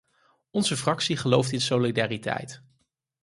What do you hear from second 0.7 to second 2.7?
fractie gelooft in solidariteit.